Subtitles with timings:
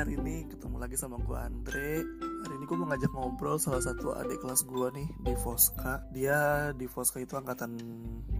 [0.00, 2.00] hari ini ketemu lagi sama gue Andre.
[2.40, 6.72] Hari ini gue mau ngajak ngobrol salah satu adik kelas gue nih di Foska Dia
[6.72, 7.76] di Foska itu angkatan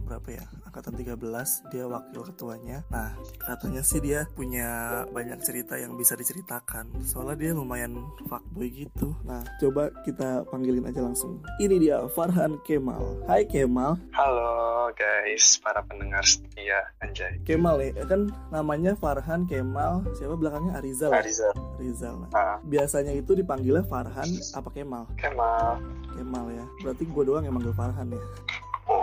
[0.09, 0.45] berapa ya?
[0.65, 1.21] Angkatan 13
[1.69, 2.81] Dia wakil ketuanya.
[2.89, 3.13] Nah
[3.45, 6.97] katanya sih dia punya banyak cerita yang bisa diceritakan.
[7.05, 9.13] Soalnya dia lumayan fuckboy gitu.
[9.21, 11.45] Nah coba kita panggilin aja langsung.
[11.61, 13.21] Ini dia Farhan Kemal.
[13.29, 14.01] Hai Kemal.
[14.17, 21.09] Halo guys, para pendengar setia Anjay Kemal ya kan namanya Farhan Kemal Siapa belakangnya Arizal
[21.09, 21.19] ya?
[21.19, 22.15] Arizal Rizal.
[22.23, 22.57] Nah, Ah.
[22.61, 25.09] biasanya itu dipanggilnya Farhan apa Kemal?
[25.15, 25.81] Kemal
[26.11, 26.65] Kemal ya.
[26.81, 28.21] Berarti gue doang yang manggil Farhan ya.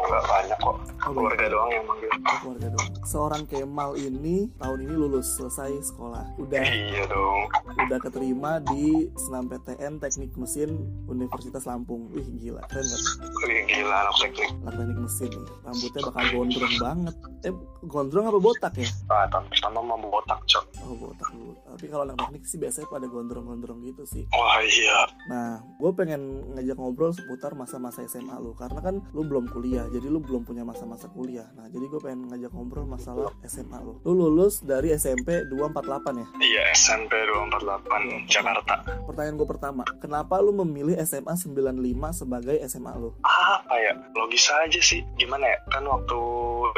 [0.08, 2.90] Nggak banyak kok Oh, Keluarga doang yang manggil Oh, keluarga doang.
[3.02, 6.24] Seorang Kemal ini tahun ini lulus selesai sekolah.
[6.36, 7.48] Udah Iya dong
[7.78, 10.76] udah keterima di Senam PTN Teknik Mesin
[11.06, 12.08] Universitas Lampung.
[12.10, 13.00] Wih gila, keren gak?
[13.42, 15.46] Wih, Gila anak teknik Anak teknik mesin nih.
[15.62, 17.14] Rambutnya bakal gondrong banget.
[17.40, 18.88] Eh, gondrong apa botak ya?
[19.08, 21.52] ah, Tahun pertama mau botak cok Oh, botak dulu.
[21.78, 24.26] Tapi kalau anak teknik sih biasanya pada gondrong-gondrong gitu sih.
[24.34, 25.06] Wah iya.
[25.30, 28.50] Nah, gue pengen ngajak ngobrol seputar masa-masa SMA lu.
[28.58, 31.46] Karena kan lu belum kuliah, jadi lu belum punya masa-masa kuliah.
[31.54, 34.02] Nah, jadi gue pengen ngajak ngobrol masalah SMA lu.
[34.02, 36.26] Lu lulus dari SMP 248 ya?
[36.42, 38.82] Iya SMP 248 Jakarta.
[39.06, 41.78] Pertanyaan gue pertama, kenapa lu memilih SMA 95
[42.10, 43.14] sebagai SMA lu?
[43.22, 43.94] Apa ya?
[44.18, 45.06] Logis aja sih.
[45.14, 45.62] Gimana ya?
[45.70, 46.18] Kan waktu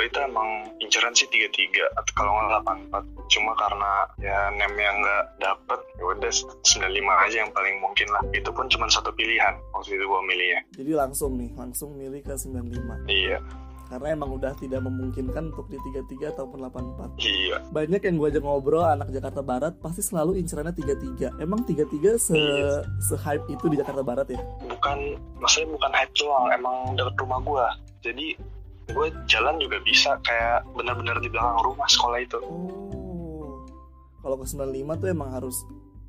[0.05, 5.25] itu emang inceran sih 33 Atau kalau nggak 84 Cuma karena ya name yang nggak
[5.39, 6.33] dapet ya udah
[6.67, 8.23] 95 aja yang paling mungkin lah.
[8.35, 12.35] Itu pun cuma satu pilihan Waktu itu gue milihnya Jadi langsung nih, langsung milih ke
[12.35, 13.39] 95 Iya.
[13.91, 17.57] Karena emang udah tidak memungkinkan untuk di 33 ataupun 84 Iya.
[17.71, 22.35] Banyak yang gue ajak ngobrol anak Jakarta Barat pasti selalu incerannya 33 emang 33 se
[22.35, 22.87] Iya.
[23.03, 24.39] se hype itu di Jakarta Barat ya?
[24.67, 24.99] Bukan
[25.39, 27.67] maksudnya bukan hype doang emang deket rumah gua.
[28.03, 28.39] Jadi
[28.91, 32.39] gue jalan juga bisa kayak bener-bener di belakang rumah sekolah itu.
[32.43, 33.00] Oh
[34.21, 35.57] kalau ke 95 tuh emang harus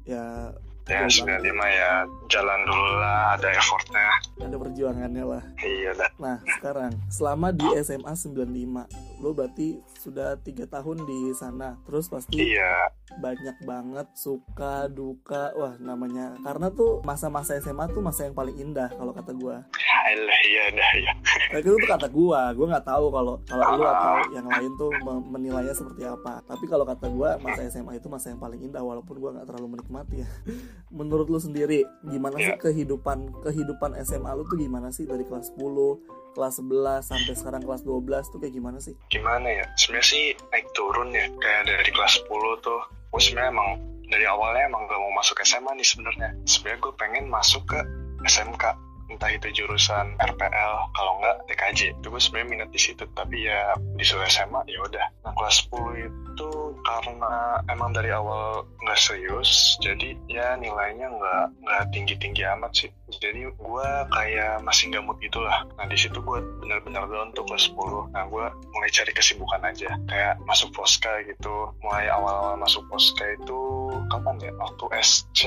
[0.06, 0.52] ya
[0.90, 1.54] ya jauh banget.
[1.54, 1.92] 95 ya
[2.28, 4.08] jalan dulu lah ada effortnya.
[4.42, 5.44] Ada perjuangannya lah.
[5.62, 11.78] Iya dah nah sekarang selama di SMA 95 lo berarti sudah tiga tahun di sana.
[11.86, 12.90] Terus pasti iya.
[13.22, 16.36] banyak banget suka duka wah namanya.
[16.42, 19.64] Karena tuh masa-masa SMA tuh masa yang paling indah kalau kata gua.
[20.02, 21.14] Alah, iya dah ya
[21.52, 24.88] Nah, itu tuh kata gua, gua nggak tahu kalau kalau lu atau yang lain tuh
[24.98, 26.40] me- menilainya seperti apa.
[26.42, 29.68] Tapi kalau kata gua masa SMA itu masa yang paling indah walaupun gua nggak terlalu
[29.74, 30.30] menikmati ya.
[30.92, 32.58] Menurut lu sendiri, gimana sih Iya.
[32.58, 36.00] kehidupan kehidupan SMA lu tuh gimana sih dari kelas 10,
[36.32, 38.96] kelas 11 sampai sekarang kelas 12 tuh kayak gimana sih?
[39.08, 42.80] gimana ya sebenarnya sih naik turun ya kayak dari kelas 10 tuh
[43.10, 43.70] gue sebenarnya emang
[44.06, 47.80] dari awalnya emang gak mau masuk SMA nih sebenarnya sebenarnya gue pengen masuk ke
[48.24, 48.64] SMK
[49.12, 53.76] entah itu jurusan RPL kalau enggak TKJ itu gue sebenarnya minat di situ tapi ya
[54.00, 55.06] disuruh SMA ya udah.
[55.28, 56.52] Nah kelas 10 itu
[56.82, 62.90] karena emang dari awal nggak serius jadi ya nilainya nggak nggak tinggi tinggi amat sih.
[63.12, 65.68] Jadi gue kayak masih nggak mood gitulah.
[65.76, 69.92] Nah di situ gue benar-benar down tuh kelas 10 nah gue mulai cari kesibukan aja.
[70.08, 71.76] Kayak masuk poska gitu.
[71.84, 73.60] Mulai awal-awal masuk poska itu
[74.08, 74.52] kapan ya?
[74.56, 75.40] Waktu SC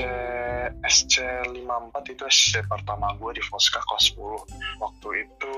[0.85, 1.13] SC
[1.65, 4.19] 54 itu SC pertama gue di Foska kelas 10
[4.83, 5.55] waktu itu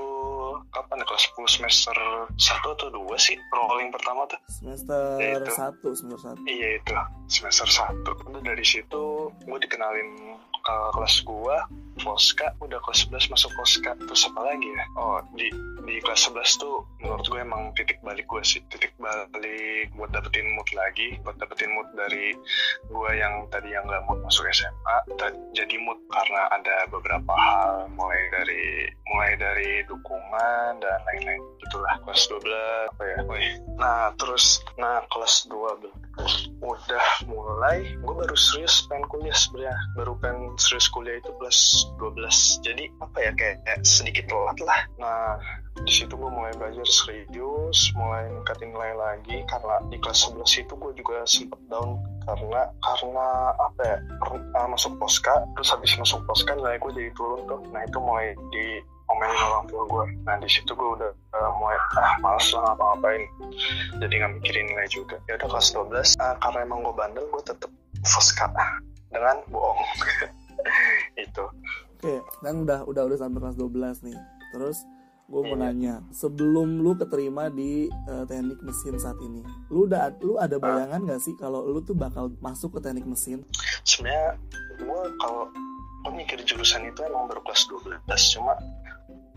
[0.70, 1.96] kapan ya kelas 10 semester
[2.30, 2.38] 1
[2.78, 4.38] atau 2 sih rolling pertama tuh?
[4.48, 5.50] Semester Ya, itu.
[5.50, 6.46] 1, semester 1.
[6.46, 6.94] iya itu.
[7.26, 7.98] Semester 1
[8.30, 9.02] udah dari situ
[9.34, 11.56] gue dikenalin ke kelas gue
[12.02, 14.84] Foska udah kelas 11 masuk Foska terus apa lagi ya?
[14.98, 15.48] Oh di
[15.88, 18.60] di kelas 11 tuh menurut gue emang titik balik gue sih.
[18.68, 22.36] Titik balik buat dapetin mood lagi buat dapetin mood dari
[22.88, 24.96] gue yang tadi yang gak mood masuk SMA
[25.56, 31.42] jadi mood karena ada beberapa hal mulai dari mulai dari dukungan dan lain-lain.
[31.64, 33.52] Itulah kelas 12 apa ya Wih.
[33.78, 36.08] nah terus nah kelas 12
[36.58, 39.76] udah mulai gue baru serius pengen kuliah sebenarnya.
[39.96, 44.80] Baru pengen serius kuliah itu kelas 12 jadi apa ya kayak, kayak sedikit telat lah.
[45.00, 45.40] Nah
[45.78, 49.40] di situ gue mulai belajar serius mulai ningkatin nilai lagi.
[49.48, 52.02] Karena di kelas 11 itu gue juga sempet down.
[52.28, 53.96] Karena karena apa ya
[54.28, 57.60] uh, masuk poska terus habis masuk poska nilai gue jadi turun tuh.
[57.72, 61.80] Nah itu mulai di omelin orang tua gue nah di situ gue udah uh, mulai
[61.96, 63.24] ah males lah ngapa-ngapain
[64.04, 65.16] jadi nggak mikirin nilai juga.
[65.26, 67.72] Ya udah kelas 12 ah, karena emang gue bandel gue tetep
[68.04, 68.52] foska
[69.08, 69.80] dengan bohong
[72.40, 74.18] kan udah udah udah sampai kelas 12 nih.
[74.52, 74.82] Terus
[75.28, 75.64] gue mau Iya.
[75.68, 81.04] nanya, sebelum lu keterima di eh, teknik mesin saat ini, lu udah lu ada bayangan
[81.04, 83.44] gak sih kalau lu tuh bakal masuk ke teknik mesin?
[83.84, 84.40] sebenarnya
[84.78, 85.44] gue kalau
[86.00, 88.56] gue mikir jurusan itu emang baru kelas 12 cuma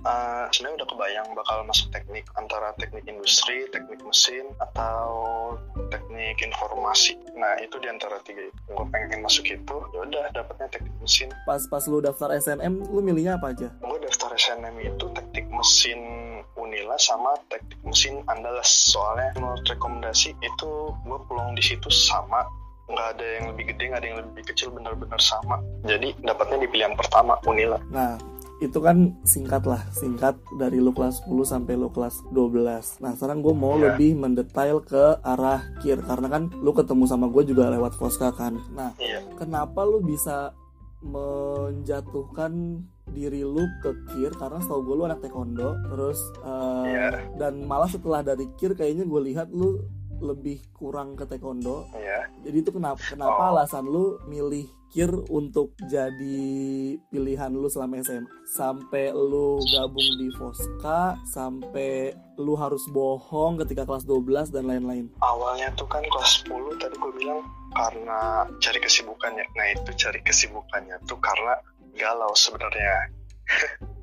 [0.07, 5.03] uh, sebenarnya udah kebayang bakal masuk teknik antara teknik industri, teknik mesin atau
[6.21, 7.17] teknik informasi.
[7.33, 8.59] Nah itu di antara tiga itu.
[8.69, 11.33] Gue pengen masuk itu, ya udah dapatnya teknik mesin.
[11.49, 13.73] Pas pas lu daftar SNM, lu milihnya apa aja?
[13.81, 15.99] Gue daftar SNM itu teknik mesin
[16.53, 18.69] Unila sama teknik mesin Andalas.
[18.69, 22.45] Soalnya menurut rekomendasi itu gue pulang di situ sama
[22.91, 26.67] nggak ada yang lebih gede nggak ada yang lebih kecil benar-benar sama jadi dapatnya di
[26.67, 28.19] pilihan pertama Unila nah
[28.61, 33.41] itu kan singkat lah singkat dari lu kelas 10 sampai lu kelas 12 nah sekarang
[33.41, 33.97] gue mau yeah.
[33.97, 38.61] lebih mendetail ke arah kir karena kan lu ketemu sama gue juga lewat Foska kan
[38.77, 39.25] nah yeah.
[39.41, 40.53] kenapa lu bisa
[41.01, 47.17] menjatuhkan diri lu ke kir karena setahu gue lu anak taekwondo terus uh, eh, yeah.
[47.41, 49.81] dan malah setelah dari kir kayaknya gue lihat lu
[50.21, 51.89] lebih kurang ke taekwondo.
[51.97, 52.29] Yeah.
[52.45, 53.49] Jadi itu kenapa kenapa oh.
[53.57, 56.43] alasan lu milih kir untuk jadi
[57.07, 64.03] pilihan lu selama SM sampai lu gabung di Foska sampai lu harus bohong ketika kelas
[64.03, 67.39] 12 dan lain-lain awalnya tuh kan kelas 10 tadi gue bilang
[67.71, 71.55] karena cari kesibukannya nah itu cari kesibukannya tuh karena
[71.95, 73.15] galau sebenarnya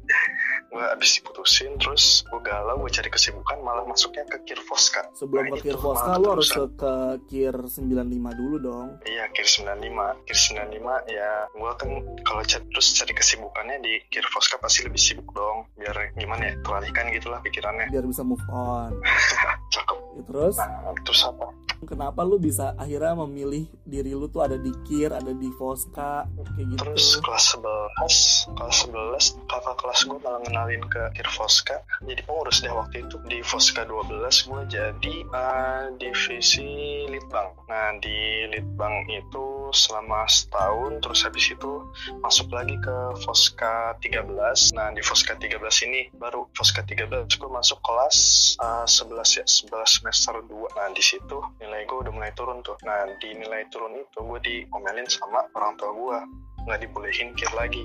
[0.68, 5.48] gue abis diputusin terus gue galau gue cari kesibukan malah masuknya ke Kir Foska sebelum
[5.48, 6.92] nah, ke Kir Foska lu harus ke, ke
[7.28, 8.88] Kir 95 dulu dong.
[9.08, 10.38] Iya Kir 95 Kir
[10.68, 11.90] 95 ya gue kan
[12.24, 17.08] kalau terus cari kesibukannya di Kir Foska pasti lebih sibuk dong biar gimana ya teralihkan
[17.12, 17.88] gitulah pikirannya.
[17.88, 18.92] Biar bisa move on.
[19.74, 19.98] Cakep.
[20.18, 20.56] Ya, terus?
[20.60, 25.30] Nah, terus apa kenapa lu bisa akhirnya memilih diri lu tuh ada di KIR, ada
[25.30, 26.26] di Foska,
[26.56, 26.80] kayak gitu.
[26.82, 31.76] Terus kelas 11, kelas 11 kakak kelas gue malah ngenalin ke KIR Foska.
[32.02, 37.54] Jadi pengurus deh waktu itu di Foska 12 gue jadi uh, divisi Litbang.
[37.70, 41.84] Nah di Litbang itu selama setahun terus habis itu
[42.24, 44.74] masuk lagi ke Foska 13.
[44.74, 48.16] Nah di Foska 13 ini baru Foska 13 gue masuk kelas
[48.60, 50.76] uh, 11 ya, 11 semester 2.
[50.76, 52.80] Nah di situ nilai gue udah mulai turun tuh.
[52.88, 56.18] Nah di nilai turun itu gue diomelin sama orang tua gue
[56.64, 57.84] nggak dibolehin kir lagi.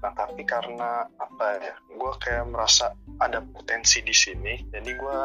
[0.00, 5.18] Nah tapi karena apa ya gue kayak merasa ada potensi di sini jadi gue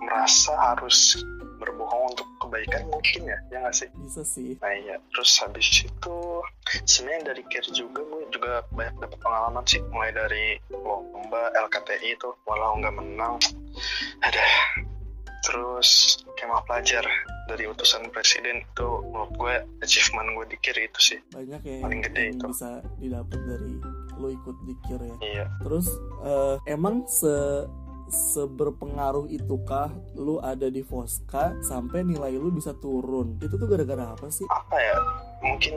[0.00, 1.20] merasa harus
[1.60, 3.88] berbohong untuk kebaikan mungkin ya ya nggak sih?
[4.00, 4.56] Bisa sih.
[4.64, 4.96] Nah iya.
[5.12, 6.18] Terus habis itu
[6.88, 9.80] sebenarnya dari care juga gue juga banyak dapat pengalaman sih.
[9.92, 12.32] Mulai dari lomba LKTI itu.
[12.48, 13.36] Walau nggak menang
[14.24, 14.44] ada.
[15.44, 17.04] Terus kemah pelajar
[17.50, 21.18] dari utusan presiden itu menurut gue achievement gue dikir itu sih.
[21.34, 22.44] Banyak ya paling gede itu.
[22.46, 23.74] bisa didapat dari
[24.14, 25.16] lo ikut dikir ya.
[25.18, 25.46] Iya.
[25.66, 25.86] Terus
[26.22, 27.66] uh, emang se
[28.10, 33.38] seberpengaruh itukah lu ada di Foska sampai nilai lu bisa turun?
[33.38, 34.46] Itu tuh gara-gara apa sih?
[34.50, 34.96] Apa ya?
[35.46, 35.74] Mungkin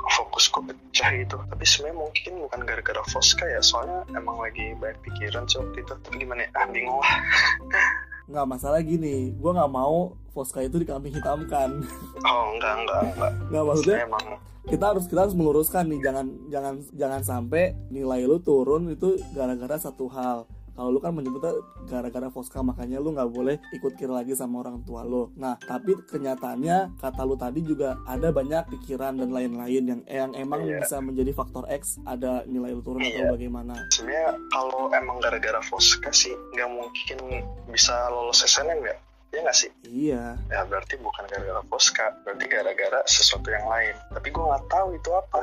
[0.00, 3.62] fokusku pecah itu tapi sebenarnya mungkin bukan gara-gara Foska ya.
[3.62, 5.92] Soalnya emang lagi banyak pikiran sih waktu itu.
[5.94, 6.50] Tapi gimana ya?
[6.58, 7.14] Ah bingung lah
[8.30, 9.34] nggak masalah gini.
[9.34, 11.82] Gue nggak mau Fosca itu dikambing hitamkan.
[12.22, 14.26] Oh enggak enggak enggak nggak maksudnya emang
[14.70, 16.00] kita harus kita harus meluruskan nih.
[16.06, 21.54] Jangan jangan jangan sampai nilai lu turun itu gara-gara satu hal kalau lu kan menyebutnya
[21.86, 25.96] gara-gara Fosca makanya lu nggak boleh ikut kira lagi sama orang tua lu nah tapi
[26.08, 30.82] kenyataannya kata lu tadi juga ada banyak pikiran dan lain-lain yang yang emang iya.
[30.82, 33.26] bisa menjadi faktor X ada nilai lu turun iya.
[33.26, 37.18] atau bagaimana sebenarnya kalau emang gara-gara Fosca sih nggak mungkin
[37.70, 38.96] bisa lolos SNM ya
[39.30, 39.70] Iya gak sih?
[39.86, 40.34] Iya.
[40.50, 43.94] Ya berarti bukan gara-gara Poska, berarti gara-gara sesuatu yang lain.
[44.10, 45.40] Tapi gue nggak tahu itu apa.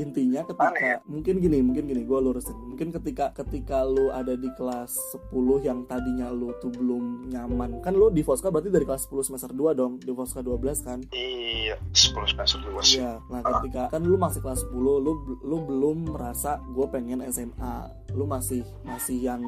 [0.00, 0.96] Intinya ketika Aneh.
[1.04, 2.56] mungkin gini, mungkin gini, gue lurusin.
[2.56, 4.96] Mungkin ketika ketika lu ada di kelas
[5.32, 9.28] 10 yang tadinya lu tuh belum nyaman, kan lu di Foska berarti dari kelas 10
[9.28, 10.98] semester 2 dong, di Foska 12 kan?
[11.12, 13.04] Iya, 10 semester 2 sih.
[13.04, 13.20] Iya.
[13.28, 15.12] Nah, ketika kan lu masih kelas 10, lu
[15.44, 18.05] lu belum merasa gue pengen SMA.
[18.14, 19.42] Lu masih masih yang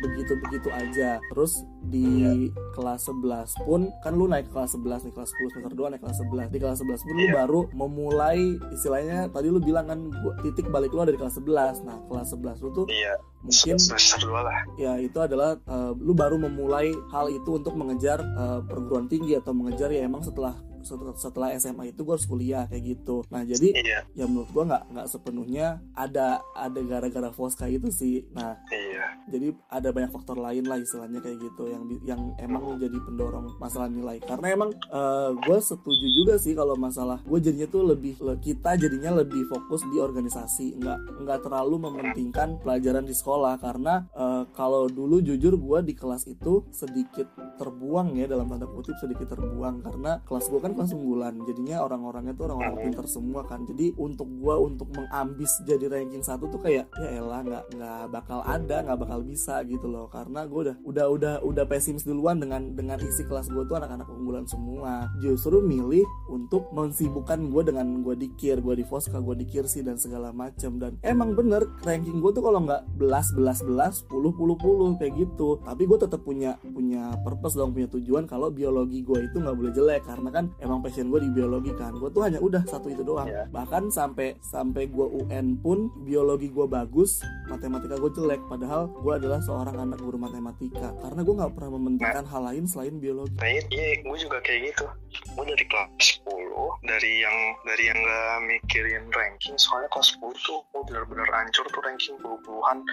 [0.00, 1.20] begitu-begitu aja.
[1.32, 2.32] Terus di iya.
[2.76, 6.18] kelas 11 pun kan lu naik kelas 11 nih kelas 10 semester 2 naik kelas
[6.22, 7.16] 11 di kelas 11 pun yeah.
[7.16, 7.34] lu iya.
[7.40, 8.40] baru memulai
[8.70, 10.00] istilahnya tadi lu bilang kan
[10.44, 13.16] titik balik lu dari kelas 11 nah kelas 11 lu tuh yeah.
[13.40, 18.20] mungkin semester 2 lah ya itu adalah uh, lu baru memulai hal itu untuk mengejar
[18.36, 22.98] uh, perguruan tinggi atau mengejar ya emang setelah setelah SMA itu gue harus kuliah kayak
[22.98, 24.00] gitu nah jadi iya.
[24.18, 28.89] ya menurut gue nggak nggak sepenuhnya ada ada gara-gara Fosca itu sih nah iya.
[29.30, 32.80] Jadi ada banyak faktor lain lah istilahnya kayak gitu yang yang emang hmm.
[32.82, 34.18] jadi pendorong masalah nilai.
[34.20, 38.76] Karena emang uh, eh, gue setuju juga sih kalau masalah gue jadinya tuh lebih kita
[38.76, 40.80] jadinya lebih fokus di organisasi.
[40.82, 43.56] Nggak nggak terlalu mementingkan pelajaran di sekolah.
[43.62, 48.98] Karena uh, kalau dulu jujur gue di kelas itu sedikit terbuang ya dalam tanda kutip
[48.98, 49.86] sedikit terbuang.
[49.86, 53.62] Karena kelas gue kan kelas unggulan jadinya orang-orangnya tuh orang-orang pintar semua kan.
[53.62, 58.40] Jadi untuk gue untuk mengambis jadi ranking satu tuh kayak ya elah nggak nggak bakal
[58.42, 60.10] ada nggak bakal bisa gitu loh.
[60.10, 64.10] Karena gue udah udah udah udah pesimis duluan dengan dengan isi kelas gue tuh anak-anak
[64.10, 65.06] unggulan semua.
[65.22, 69.94] Justru milih untuk mensibukkan gue dengan gue dikir gue di Fosca gue di Kirsi dan
[70.00, 74.56] segala macam dan emang bener ranking gue tuh kalau nggak belas belas belas puluh puluh
[74.58, 75.60] puluh kayak gitu.
[75.62, 79.72] Tapi gue tetap punya punya purpose dong punya tujuan kalau biologi gue itu nggak boleh
[79.76, 80.02] jelek.
[80.08, 81.94] Karena kan emang passion gue di biologi kan.
[81.94, 83.28] Gue tuh hanya udah satu itu doang.
[83.30, 83.46] Yeah.
[83.52, 87.20] bahkan sampai sampai gue UN pun biologi gue bagus
[87.52, 88.40] matematika gue jelek.
[88.48, 92.96] Padahal gue adalah seorang anak guru matematika karena gue nggak pernah mementingkan hal lain selain
[92.96, 94.86] biologi Nah iya, iya gue juga kayak gitu.
[95.32, 100.60] Gue dari kelas 10, dari yang dari yang gak mikirin ranking, soalnya kelas 10 tuh
[100.74, 102.84] gue bener-bener hancur tuh ranking puluh-puluhan.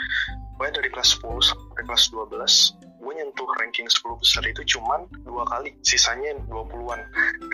[0.58, 5.46] Gue dari kelas 10 sampai kelas 12, gue nyentuh ranking 10 besar itu cuman dua
[5.46, 7.02] kali, sisanya 20-an.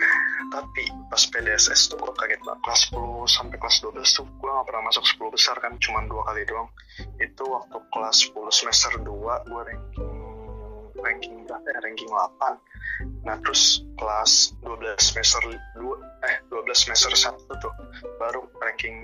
[0.54, 0.82] Tapi
[1.12, 2.60] pas PDSS tuh gue kaget banget.
[2.64, 6.24] Kelas 10 sampai kelas 12 tuh gue gak pernah masuk 10 besar kan, cuman dua
[6.24, 6.68] kali doang.
[7.20, 9.04] Itu waktu kelas 10 semester 2
[9.52, 10.24] gue ranking
[11.04, 11.78] ranking berapa ya?
[11.84, 15.42] Ranking 8 Nah terus kelas 12 semester
[15.76, 17.72] 2 eh 12 semester 1 tuh
[18.16, 18.96] baru ranking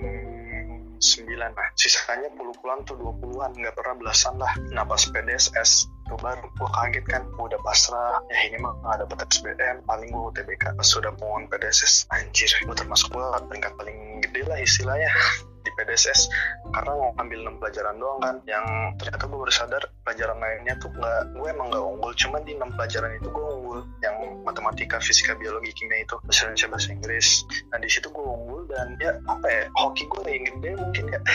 [1.01, 4.53] 9 nah sisanya puluh-puluhan tuh 20-an nggak pernah belasan lah.
[4.69, 8.21] Nah pas PDSS tuh baru gue kaget kan gua udah pasrah.
[8.29, 12.75] Ya ini mah nggak dapet SBM paling gue UTBK pas sudah pohon PDSS anjir gue
[12.77, 15.09] termasuk gue peringkat paling gede lah istilahnya
[15.61, 16.29] di PDSS
[16.73, 18.35] karena ngambil 6 pelajaran doang kan.
[18.45, 18.65] Yang
[19.01, 22.11] ternyata gue baru sadar pelajaran lainnya tuh nggak gue emang nggak unggul.
[22.17, 26.67] Cuman di 6 pelajaran itu gue unggul yang matematika fisika biologi kimia itu bahasa Indonesia
[26.69, 27.27] bahasa Inggris.
[27.73, 31.21] Nah di situ gue unggul dan ya apa ya hoki gue yang gede mungkin ya.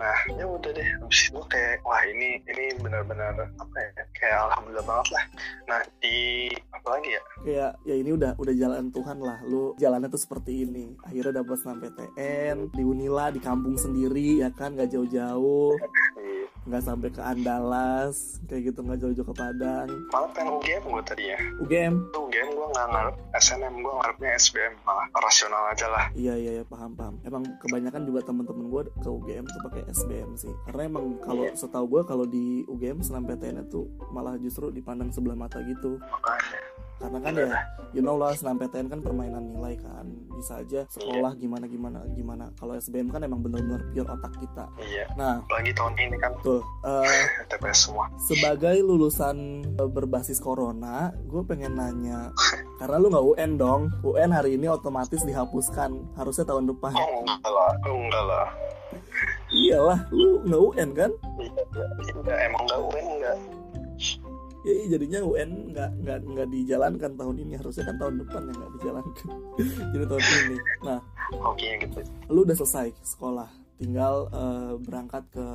[0.00, 0.88] Nah ya udah deh.
[1.04, 5.24] Habis itu kayak wah ini ini benar-benar apa ya kayak alhamdulillah banget lah.
[5.68, 6.48] Nah di
[6.80, 7.22] apa lagi ya?
[7.40, 9.38] Kayak ya ini udah udah jalan Tuhan lah.
[9.44, 10.96] Lu jalannya tuh seperti ini.
[11.00, 14.72] Akhirnya dapat SNMPTN di Unila di kampung sendiri ya kan?
[14.72, 15.76] Nggak jauh-jauh.
[16.16, 18.80] Di- nggak sampai ke Andalas kayak gitu.
[18.80, 19.88] Nggak jauh-jauh ke Padang.
[20.08, 21.38] Malah pengen UGM gue tadi ya.
[21.58, 26.04] UGM tuh UGM gue nggak ngarep SNM gue ngarepnya SBM malah rasional aja lah.
[26.12, 27.16] Iya iya iya paham paham.
[27.22, 30.52] Emang kebanyakan juga temen-temen gue ke UGM tuh pakai SBM sih.
[30.64, 31.56] Karena emang kalau Iya.
[31.56, 35.96] setahu gue kalau di UGM SNMPTN itu malah justru dipandang sebelah mata gitu.
[35.98, 36.60] Makanya
[37.00, 37.60] karena kan ya
[37.96, 40.06] you know lah SNMPTN kan permainan nilai kan.
[40.36, 42.52] Bisa aja sekolah gimana gimana gimana.
[42.60, 44.68] Kalau SBM kan emang bener-bener pure otak kita.
[44.78, 45.08] Iya.
[45.16, 46.32] Nah lagi tahun ini kan.
[46.44, 48.06] tuh eh, TPS semua.
[48.16, 49.36] sebagai lulusan
[49.76, 52.32] eh, berbasis corona gue pengen nanya
[52.80, 56.94] karena lu nggak UN dong UN hari ini otomatis dihapuskan harusnya tahun depan.
[56.96, 58.46] Oh enggak lah oh enggak lah.
[59.50, 61.10] Iyalah lu nggak UN kan?
[61.40, 63.36] Iya iya enggak emang enggak UN enggak
[64.60, 68.56] ya iya, jadinya UN nggak nggak nggak dijalankan tahun ini harusnya kan tahun depan yang
[68.60, 69.28] nggak dijalankan
[69.92, 71.00] jadi tahun ini nah
[71.40, 71.98] oke gitu
[72.28, 73.48] lu udah selesai sekolah
[73.80, 75.46] tinggal eh, berangkat ke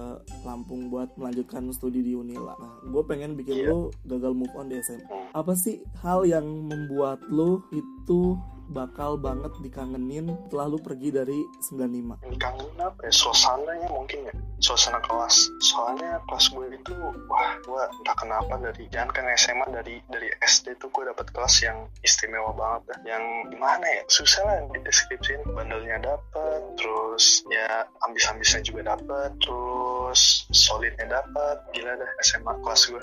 [0.41, 2.57] Lampung buat melanjutkan studi di Unila.
[2.57, 3.69] Nah, gue pengen bikin Iya.
[3.69, 5.05] lu gagal move on di SMA.
[5.29, 8.33] Apa sih hal yang membuat lu itu
[8.69, 12.25] bakal banget dikangenin setelah lu pergi dari 95?
[12.25, 13.13] ini kangen apa ya?
[13.13, 14.33] Suasananya mungkin ya.
[14.63, 15.35] Suasana kelas.
[15.61, 16.93] Soalnya kelas gue itu
[17.29, 21.55] wah gue entah kenapa dari jangan kan SMA dari dari SD tuh gue dapet kelas
[21.61, 22.99] yang istimewa banget dah.
[23.17, 24.03] yang gimana ya?
[24.09, 25.43] Susah lah dideskripsiin.
[25.51, 31.55] Bandelnya dapet terus ya ambis-ambisnya juga dapet terus solidnya dapet.
[31.75, 33.01] Gila dah SMA kelas gue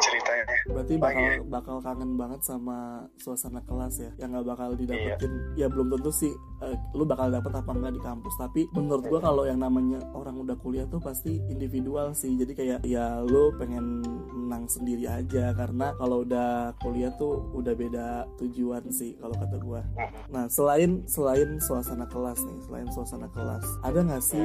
[0.00, 1.34] ceritanya Berarti bakal ya?
[1.42, 2.78] bakal kangen banget sama
[3.16, 4.78] suasana kelas ya, yang nggak bakal Iya.
[4.78, 5.32] didapetin.
[5.54, 8.34] Ya belum tentu sih, eh, lu bakal dapet apa enggak di kampus.
[8.36, 9.10] Tapi menurut Iya.
[9.10, 12.34] gua kalau yang namanya orang udah kuliah tuh pasti individual sih.
[12.34, 18.06] Jadi kayak ya lu pengen menang sendiri aja karena kalau udah kuliah tuh udah beda
[18.36, 19.80] tujuan sih kalau kata gua.
[20.28, 24.44] Nah selain selain suasana kelas nih, selain suasana kelas, ada nggak sih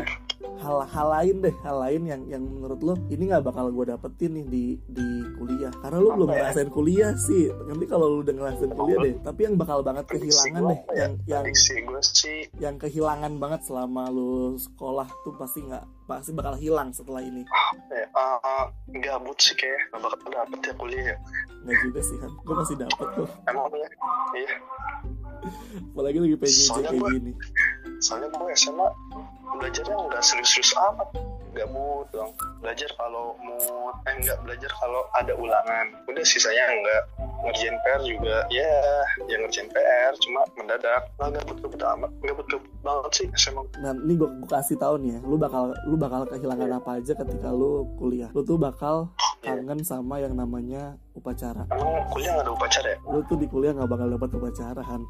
[0.65, 4.45] hal-hal lain deh, hal lain yang yang menurut lo ini nggak bakal gue dapetin nih
[4.49, 5.07] di di
[5.37, 5.69] kuliah.
[5.77, 6.35] Karena lo belum ya?
[6.41, 7.53] ngerasain kuliah sih.
[7.69, 9.15] Nanti kalau lo udah ngerasain kuliah deh.
[9.21, 10.97] Tapi yang bakal banget kehilangan deh ya?
[10.97, 11.45] yang yang
[12.57, 17.45] yang kehilangan banget selama lo sekolah tuh pasti nggak pasti bakal hilang setelah ini.
[17.93, 18.09] Ya?
[18.17, 18.65] Uh,
[19.01, 21.17] gabut sih kayak gak bakal dapet ya kuliah ya.
[21.61, 23.29] Nggak juga sih kan gue masih dapet kok.
[23.45, 23.89] Emang ya?
[24.33, 24.55] Iya.
[25.93, 27.31] Apalagi lagi Soalnya kayak gini.
[28.01, 28.87] soalnya gue SMA
[29.53, 31.09] belajarnya nggak serius-serius amat.
[31.55, 32.35] Gabut dong.
[32.59, 33.95] Belajar kalau mood.
[34.03, 35.87] Eh nggak belajar kalau ada ulangan.
[36.05, 37.03] Udah sisanya nggak.
[37.45, 38.73] Ngerjain PR juga ya
[39.29, 41.07] ya ngerjain PR cuma mendadak.
[41.15, 42.11] Nggak gabut gabut amat.
[42.19, 45.95] Gabut gabut banget sih SMA Nah, ini gue kasih tahu nih ya, lu bakal lu
[45.95, 46.77] bakal kehilangan Iya.
[46.77, 48.29] apa aja ketika lu kuliah.
[48.35, 49.09] Lu tuh bakal
[49.41, 51.65] kangen sama yang namanya upacara.
[51.71, 52.99] emang kuliah nggak ada upacara ya?
[53.07, 55.01] Lu tuh di kuliah nggak bakal dapat upacara kan.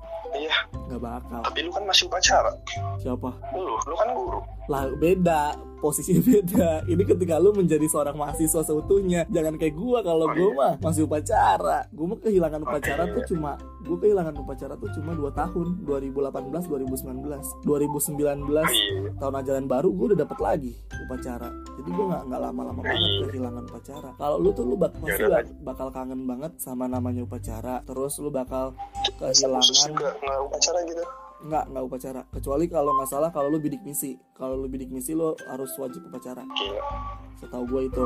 [0.85, 2.51] Iya nggak bakal Tapi lu kan masih upacara.
[2.95, 4.39] siapa Lu, lu kan guru.
[4.65, 5.41] lah beda
[5.75, 10.45] posisinya beda ini ketika lu menjadi seorang mahasiswa seutuhnya jangan kayak gua kalau Oh, gua
[10.47, 10.53] iya.
[10.55, 13.13] mah masih upacara gua mah kehilangan Oh, upacara iya.
[13.13, 19.13] tuh cuma gua kehilangan upacara tuh cuma 2 tahun 2018 2019 2019 Iya.
[19.15, 21.49] tahun ajaran baru gue udah dapat lagi upacara.
[21.75, 23.25] Jadi gue nggak nggak lama-lama banget Iya.
[23.29, 24.09] kehilangan upacara.
[24.15, 27.81] Kalau lu tuh lu bak pasti Yaudah, bak- bakal kangen banget sama namanya upacara?
[27.81, 28.73] Terus lu bakal
[29.15, 31.03] kehilangan nggak upacara gitu.
[31.37, 32.21] nggak nggak upacara.
[32.27, 34.17] Kecuali kalau nggak salah kalau lu bidik misi.
[34.33, 36.41] Kalau lu bidik misi lu harus wajib upacara.
[36.41, 36.81] Gila.
[37.35, 38.05] setahu gue itu.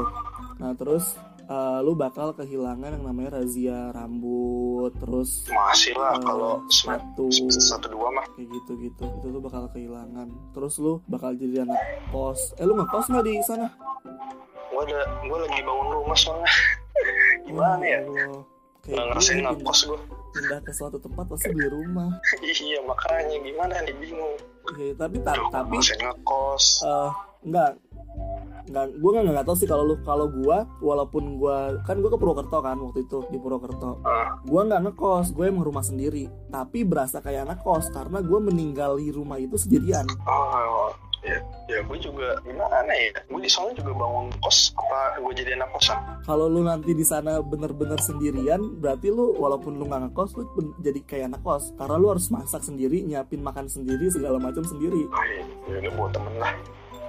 [0.58, 1.14] Nah terus
[1.50, 7.90] eh, lu bakal kehilangan yang namanya razia rambut terus Masih lah Eh, kalau semester satu
[7.90, 8.26] dua mah.
[8.32, 12.74] kayak gitu gitu itu lu bakal kehilangan terus lu bakal jadi anak kos eh lu
[12.76, 13.68] ngekos nggak di sana
[14.70, 16.48] Gua ada, gua lagi bangun rumah soalnya.
[17.44, 18.00] Gimana ya?
[18.80, 20.00] Kayak Nggak ngerasain ngekos gua.
[20.30, 22.10] pindah ke suatu tempat pasti beli rumah.
[22.64, 24.36] iya makanya gimana nih bingung.
[24.72, 26.86] Ya, tapi ta- tapi ngekos.
[26.86, 27.76] eh enggak
[28.70, 32.20] enggak gue nggak nggak tahu sih kalau lu kalau gua walaupun gua kan gua ke
[32.22, 34.00] Purwokerto kan waktu itu di Purwokerto.
[34.46, 36.30] Gua nggak ngekos gue emang rumah sendiri.
[36.54, 40.06] Tapi berasa kayak anak kos karena gua meninggali rumah itu sendirian.
[40.30, 40.94] Oh,
[41.26, 43.12] ya, ya gue juga gimana ya?
[43.28, 44.72] Gue di sana juga bangun kos.
[44.78, 46.00] Apa gue jadi anak kosan?
[46.24, 50.44] kalau lu nanti di sana bener-bener sendirian berarti lu walaupun lu nggak ngekos lu
[50.80, 51.74] jadi kayak anak kos.
[51.76, 55.10] Karena lu harus masak sendiri nyiapin makan sendiri segala macam sendiri.
[55.10, 56.54] Oh, iya, ya udah bawa temen lah.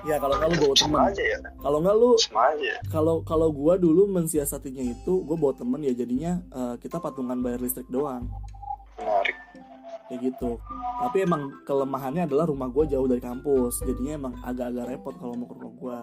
[0.03, 2.75] Ya kalau nggak lu bawa Sama aja ya, kalau nggak lu aja.
[2.89, 7.61] kalau kalau gua dulu mensiasatinya itu gue bawa temen ya jadinya eh, kita patungan bayar
[7.61, 8.29] listrik doang.
[8.97, 9.37] Menarik.
[10.07, 10.59] kayak gitu.
[10.99, 15.47] Tapi emang kelemahannya adalah rumah gue jauh dari kampus jadinya emang agak-agak repot kalau mau
[15.47, 15.99] ke rumah gue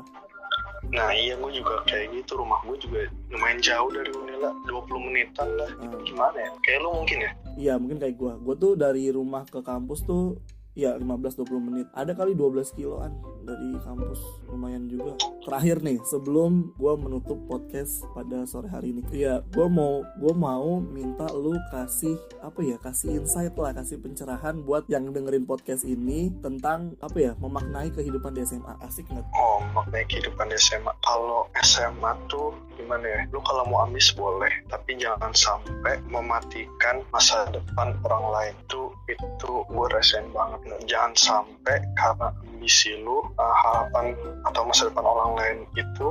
[0.87, 2.39] Nah iya gue juga kayak gitu.
[2.39, 5.67] Rumah gue juga lumayan jauh dari Unila 20 menitan lah.
[6.07, 6.51] Gimana ya?
[6.63, 7.31] Kayak lu mungkin ya?
[7.57, 10.39] Iya mungkin kayak gue gue tuh dari rumah ke kampus tuh
[10.71, 11.87] ya 15-20 menit.
[11.91, 13.11] Ada kali 12 kiloan
[13.47, 14.19] dari kampus
[14.51, 15.15] lumayan juga.
[15.47, 19.01] Terakhir nih sebelum gue menutup podcast pada sore hari ini.
[19.15, 24.59] Iya gue mau gue mau minta lu kasih apa ya kasih insight lah kasih pencerahan
[24.67, 29.23] buat yang dengerin podcast ini tentang apa ya memaknai kehidupan di SMA asik nggak?
[29.39, 33.21] Oh maknanya kehidupan di SMA kalau SMA tuh gimana ya?
[33.31, 38.55] Lu kalau mau ambis boleh tapi jangan sampai mematikan masa depan orang lain.
[38.67, 40.59] Tuh itu gue rasain banget.
[40.91, 44.13] Jangan sampai karena ambisi lu uh, harapan
[44.45, 46.07] atau masa depan orang lain itu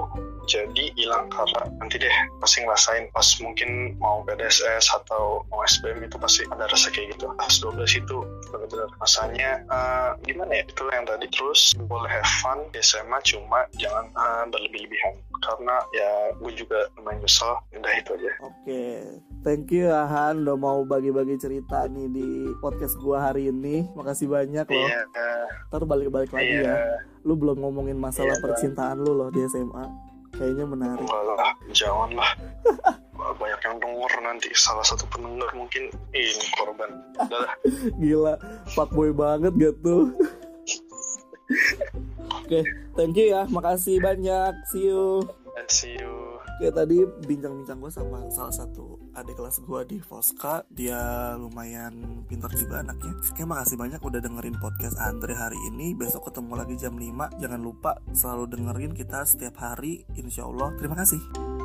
[0.47, 6.17] jadi hilang karena nanti deh pasti ngerasain pas mungkin mau PDSS atau mau SBM itu
[6.23, 7.27] pasti ada rasa kayak gitu.
[7.35, 8.17] Pas 12 itu
[8.55, 10.65] benar-benar masanya uh, gimana ya?
[10.71, 11.27] Itu yang tadi.
[11.35, 17.21] Terus boleh have fun di SMA cuma jangan uh, berlebih-lebihan karena ya gue juga lumayan
[17.21, 18.85] nyesel udah itu aja Oke,
[19.41, 23.87] thank you Ahan udah mau bagi-bagi cerita nih di podcast gua hari ini.
[23.95, 24.87] Makasih banyak loh.
[24.87, 25.03] iya
[25.71, 26.77] Ntar balik-balik lagi iya ya.
[27.23, 28.51] Lu belum ngomongin masalah Bang.
[28.53, 29.87] percintaan lu loh di SMA.
[30.35, 31.01] Kayaknya menarik.
[31.01, 32.31] enggak lah jangan lah
[33.41, 37.49] banyak yang denger nanti salah satu pendengar mungkin ini korban udah
[38.03, 38.35] Gila,
[38.71, 40.13] fuckboy banget gak tuh?
[42.47, 42.63] Oke,
[42.95, 43.43] thank you ya.
[43.51, 44.55] Makasih banyak.
[44.71, 45.27] See you.
[45.67, 46.39] see you.
[46.57, 52.49] Oke tadi bincang-bincang gue sama salah satu adik kelas gue di Voska Dia lumayan pintar
[52.55, 53.13] juga anaknya.
[53.19, 55.93] Oke makasih banyak udah dengerin podcast Andre hari ini.
[55.93, 60.07] Besok ketemu lagi jam 5 Jangan lupa selalu dengerin kita setiap hari.
[60.17, 60.71] Insya Allah.
[60.79, 61.56] Terima kasih